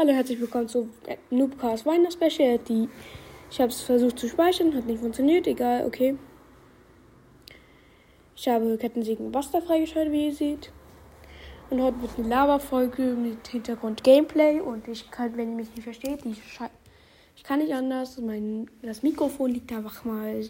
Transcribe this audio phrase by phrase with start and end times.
[0.00, 0.88] Hallo, herzlich willkommen zu
[1.28, 2.58] Noobcast Weihnachts-Special.
[2.60, 2.88] Die
[3.50, 6.16] ich habe es versucht zu speichern, hat nicht funktioniert, egal, okay.
[8.34, 10.72] Ich habe Kettensägen Buster freigeschaltet, wie ihr seht.
[11.68, 14.60] Und heute wird eine Lava-Folge mit Hintergrund Gameplay.
[14.60, 16.40] Und ich kann, wenn ihr mich nicht versteht, ich,
[17.36, 18.16] ich kann nicht anders.
[18.16, 20.48] Mein, das Mikrofon liegt einfach mal.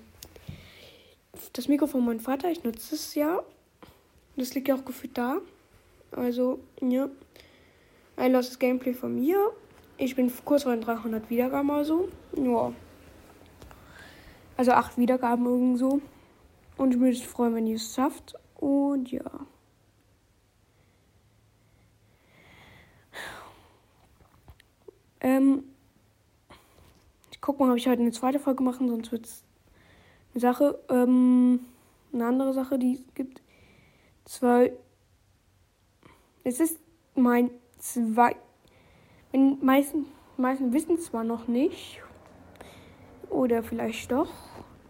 [1.54, 3.42] Das Mikrofon meinem Vater, ich nutze es ja.
[4.36, 5.38] Das liegt ja auch gefühlt da.
[6.12, 7.10] Also, ja.
[8.20, 9.50] Ein loses Gameplay von mir.
[9.96, 12.10] Ich bin kurz vor den 300 Wiedergaben oder so.
[12.36, 12.70] Ja.
[14.58, 16.02] Also 8 Wiedergaben irgendwo.
[16.76, 18.34] Und ich würde mich freuen, wenn ihr es schafft.
[18.56, 19.24] Und ja.
[25.22, 25.64] Ähm.
[27.30, 29.44] Ich guck mal, ob ich heute eine zweite Folge machen, sonst wird es
[30.34, 30.78] eine Sache.
[30.90, 31.60] Ähm.
[32.12, 33.40] Eine andere Sache, die es gibt.
[34.26, 34.74] Zwei.
[36.44, 36.78] Es ist
[37.14, 38.36] mein zwei.
[39.32, 42.00] Die meisten, meisten wissen zwar noch nicht.
[43.28, 44.32] Oder vielleicht doch.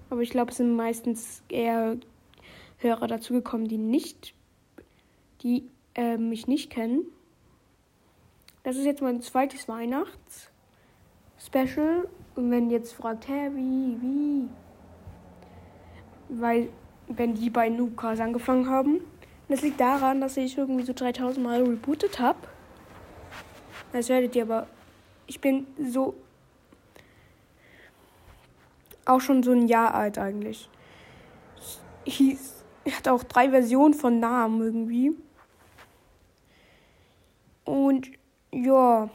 [0.08, 1.96] Aber ich glaube, es sind meistens eher
[2.78, 4.34] Hörer dazugekommen, die nicht,
[5.42, 7.04] die äh, mich nicht kennen.
[8.62, 12.08] Das ist jetzt mein zweites Weihnachts-Special.
[12.34, 14.48] Und wenn ihr jetzt fragt, hä, wie, wie?
[16.28, 16.70] Weil,
[17.08, 19.00] wenn die bei Noobcast angefangen haben,
[19.48, 22.38] das liegt daran, dass ich irgendwie so 3000 Mal rebootet habe.
[23.92, 24.66] Das werdet ihr aber.
[25.26, 26.14] Ich bin so.
[29.04, 30.68] Auch schon so ein Jahr alt eigentlich.
[32.04, 35.12] Ich, hieß, ich hatte auch drei Versionen von Namen irgendwie.
[37.64, 38.10] Und
[38.52, 39.10] ja.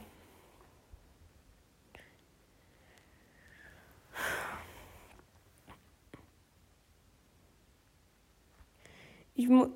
[9.36, 9.68] Ich mu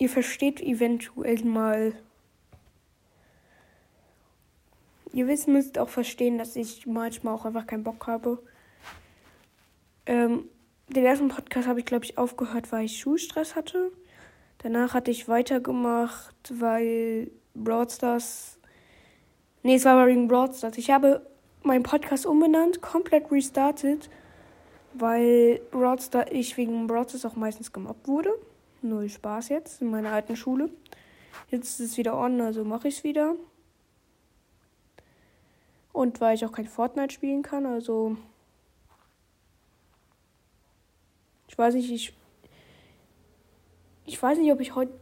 [0.00, 1.92] Ihr versteht eventuell mal
[5.18, 8.40] Ihr wisst, müsst auch verstehen, dass ich manchmal auch einfach keinen Bock habe.
[10.06, 10.44] Ähm,
[10.88, 13.90] den ersten Podcast habe ich, glaube ich, aufgehört, weil ich Schulstress hatte.
[14.58, 18.60] Danach hatte ich weitergemacht, weil Broadstars.
[19.64, 20.78] Nee, es war wegen Broadstars.
[20.78, 21.26] Ich habe
[21.64, 24.10] meinen Podcast umbenannt, komplett restartet,
[24.94, 28.30] weil Broadstar, ich wegen Broadstars auch meistens gemobbt wurde.
[28.82, 30.70] Null Spaß jetzt in meiner alten Schule.
[31.50, 33.34] Jetzt ist es wieder on, also mache ich es wieder.
[35.98, 38.16] Und weil ich auch kein Fortnite spielen kann, also.
[41.48, 42.14] Ich weiß nicht, ich.
[44.06, 44.92] Ich weiß nicht, ob ich heute.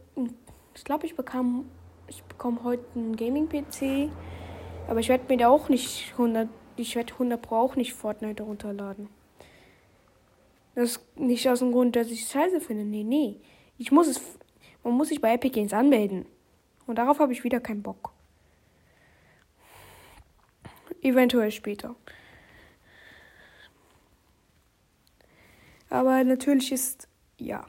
[0.73, 1.69] Ich glaube, ich bekam.
[2.07, 4.09] Ich bekomme heute einen Gaming-PC.
[4.87, 6.49] Aber ich werde mir da auch nicht 100.
[6.77, 9.07] Ich werde 100 Pro auch nicht Fortnite runterladen.
[10.73, 12.85] Das ist nicht aus dem Grund, dass ich es scheiße finde.
[12.85, 13.39] Nee, nee.
[13.77, 14.19] Ich muss es.
[14.83, 16.25] Man muss sich bei Epic Games anmelden.
[16.87, 18.16] Und darauf habe ich wieder keinen Bock.
[21.01, 21.95] Eventuell später.
[25.89, 27.65] Aber natürlich ist, ja.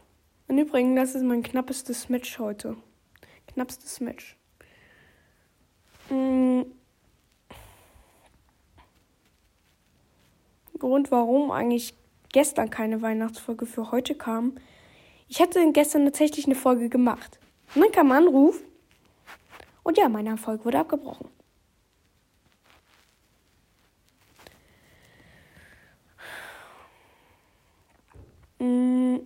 [0.49, 2.77] Und übrigens, das ist mein knappestes Match heute.
[3.49, 4.37] Knappstes Match.
[6.11, 6.67] Mhm.
[10.79, 11.95] Grund, warum eigentlich
[12.33, 14.55] gestern keine Weihnachtsfolge für heute kam.
[15.29, 17.39] Ich hatte gestern tatsächlich eine Folge gemacht.
[17.75, 18.63] Und dann kam ein Anruf.
[19.83, 21.29] Und ja, meine Erfolg wurde abgebrochen.
[28.59, 29.19] Mm.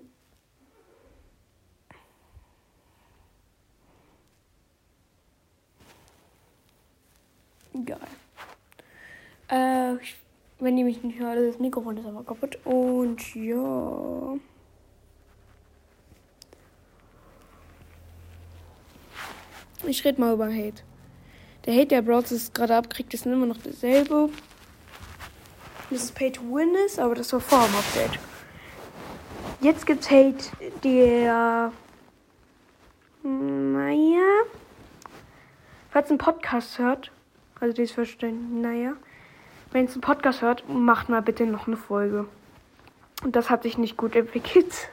[7.84, 7.98] Geil.
[9.48, 9.97] Äh,
[10.60, 12.59] wenn ihr mich nicht hört, das Mikrofon ist aber kaputt.
[12.65, 14.38] Und ja.
[19.84, 20.82] Ich rede mal über Hate.
[21.66, 24.31] Der Hate, der Browser gerade abkriegt, ist immer noch dasselbe.
[25.91, 28.31] Das ist Pay to Win ist, aber das war vor dem Update.
[29.62, 30.44] Jetzt gibt's Hate,
[30.82, 31.70] der.
[33.23, 34.43] Naja.
[35.91, 37.12] Falls ein Podcast hört,
[37.61, 38.94] also dieses Verständnis, naja.
[39.70, 42.26] Wenn es ein Podcast hört, macht mal bitte noch eine Folge.
[43.23, 44.88] Und das hat sich nicht gut entwickelt.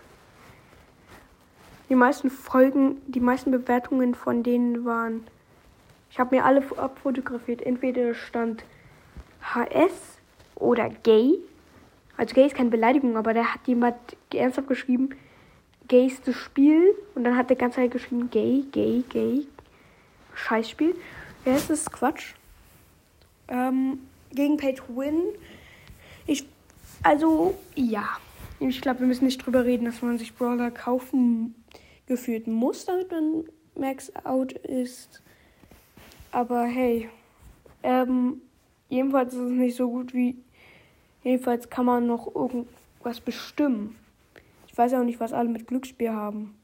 [1.90, 5.26] Die meisten Folgen, die meisten Bewertungen von denen waren.
[6.12, 7.64] Ich habe mir alle abfotografiert.
[7.64, 8.64] Entweder stand
[9.42, 10.20] HS
[10.54, 11.40] oder Gay
[12.20, 13.96] also gay ist keine Beleidigung, aber da hat jemand
[14.34, 15.12] ernsthaft geschrieben,
[15.88, 16.94] gay ist das Spiel.
[17.16, 19.48] Und dann hat der ganze Zeit geschrieben, gay, gay, gay.
[20.36, 20.96] Scheißspiel.
[21.46, 22.34] Ja, es ist Quatsch.
[23.48, 24.00] Ähm,
[24.34, 25.22] gegen to Win.
[26.28, 26.46] Ich,
[27.04, 28.10] also, ja.
[28.60, 31.56] Ich glaube, wir müssen nicht drüber reden, dass man sich Brawler kaufen
[32.06, 33.46] gefühlt muss, damit man
[33.76, 35.22] Max Out ist.
[36.34, 37.08] Aber hey,
[37.82, 38.42] ähm,
[38.90, 40.36] jedenfalls ist es nicht so gut wie.
[41.24, 43.96] Jedenfalls kann man noch irgendwas bestimmen.
[44.68, 46.58] Ich weiß auch nicht, was alle mit Glücksspiel haben.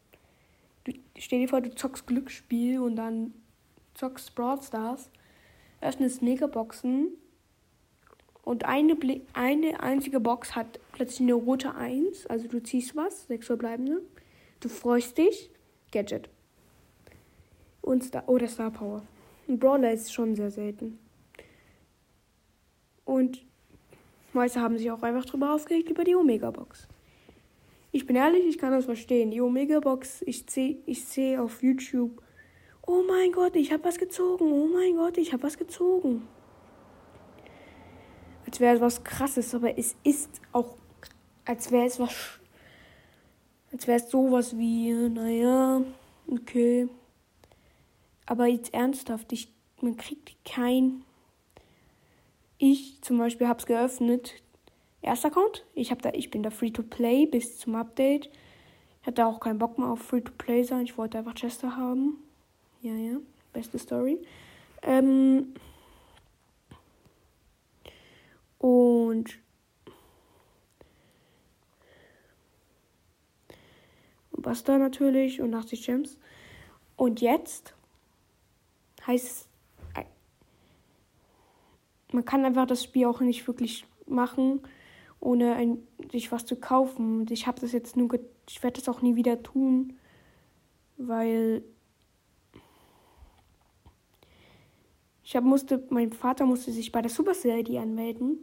[0.85, 3.33] Du, stell dir vor, du zockst Glücksspiel und dann
[3.95, 5.09] zockst Brawl Stars,
[5.81, 7.09] öffnest Megaboxen
[8.45, 8.95] und eine,
[9.33, 12.27] eine einzige Box hat plötzlich eine rote 1.
[12.27, 14.01] Also du ziehst was, sechs verbleibende.
[14.59, 15.49] Du freust dich.
[15.91, 16.29] Gadget.
[17.81, 19.01] Und Star oder Star Power.
[19.47, 20.99] Ein Brawler ist schon sehr selten.
[23.03, 23.43] Und
[24.35, 26.87] meiste haben sich auch einfach drüber aufgeregt über die Omega-Box.
[27.91, 29.31] Ich bin ehrlich, ich kann das verstehen.
[29.31, 32.21] Die Omega-Box, ich sehe ich seh auf YouTube,
[32.85, 34.51] oh mein Gott, ich habe was gezogen.
[34.51, 36.27] Oh mein Gott, ich habe was gezogen.
[38.45, 40.77] Als wäre es was krasses, aber es ist auch,
[41.45, 42.39] als wäre es was,
[43.71, 45.81] als wäre es sowas wie, naja,
[46.27, 46.87] okay.
[48.25, 49.51] Aber jetzt ernsthaft, ich,
[49.81, 51.03] man kriegt kein.
[52.57, 54.41] Ich zum Beispiel habe es geöffnet.
[55.01, 55.65] Erster Account.
[55.73, 58.29] Ich, hab da, ich bin da free to play bis zum Update.
[59.01, 60.83] Ich hatte auch keinen Bock mehr auf free to play sein.
[60.85, 62.17] Ich wollte einfach Chester haben.
[62.81, 63.17] Ja, ja.
[63.53, 64.19] Beste Story.
[64.81, 65.53] Ähm
[68.57, 69.39] und
[74.31, 76.17] Buster natürlich und 80 Gems.
[76.95, 77.75] Und jetzt
[79.05, 79.47] heißt
[82.11, 84.61] man kann einfach das Spiel auch nicht wirklich machen,
[85.19, 85.79] ohne ein,
[86.11, 87.21] sich was zu kaufen.
[87.21, 88.09] Und ich habe das jetzt nur,
[88.49, 89.97] ich werde das auch nie wieder tun,
[90.97, 91.63] weil
[95.23, 98.37] ich hab, musste, mein Vater musste sich bei der Supercell ID anmelden.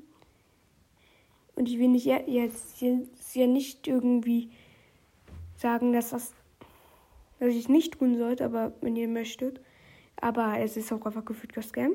[1.55, 4.51] Und ich will nicht jetzt ja nicht irgendwie
[5.57, 6.33] sagen, dass das
[7.43, 9.61] dass ich es nicht tun sollte, aber wenn ihr möchtet.
[10.15, 11.91] Aber es ist auch einfach gefühlt Scam.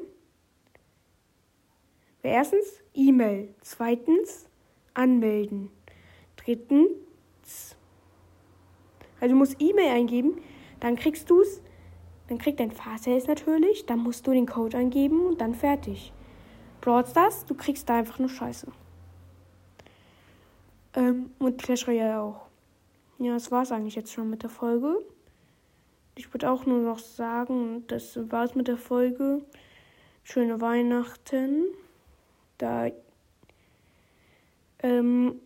[2.24, 3.54] Erstens E-Mail.
[3.62, 4.48] Zweitens
[4.94, 5.70] anmelden.
[6.36, 7.76] Drittens,
[9.20, 10.42] also du musst E-Mail eingeben,
[10.80, 11.62] dann kriegst du es,
[12.28, 16.12] dann kriegt dein Vater es natürlich, dann musst du den Code eingeben und dann fertig.
[16.82, 18.68] Brawl Stars, du kriegst da einfach nur Scheiße.
[20.96, 22.48] Ähm, und Clash Royale auch.
[23.20, 24.98] Ja, das war's eigentlich jetzt schon mit der Folge.
[26.16, 29.42] Ich würde auch nur noch sagen, das war's mit der Folge.
[30.24, 31.66] Schöne Weihnachten.
[32.58, 32.88] Da
[34.80, 35.40] ähm,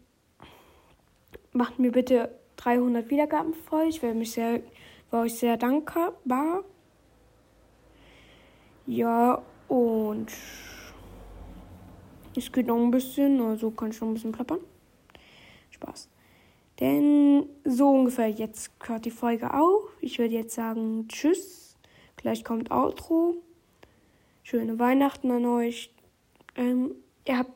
[1.51, 3.87] macht mir bitte 300 Wiedergaben voll.
[3.87, 4.61] Ich wäre mich sehr,
[5.09, 6.63] war euch sehr dankbar.
[8.85, 10.31] Ja, und
[12.35, 14.59] es geht noch ein bisschen, also kann ich noch ein bisschen plappern.
[15.71, 16.09] Spaß.
[16.79, 19.83] Denn so ungefähr jetzt hört die Folge auf.
[19.99, 21.77] Ich würde jetzt sagen Tschüss.
[22.17, 23.35] Gleich kommt Outro.
[24.43, 25.93] Schöne Weihnachten an euch.
[26.55, 26.95] Ähm,
[27.25, 27.53] ihr habt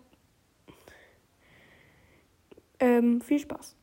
[2.80, 3.76] ähm, viel Spaß.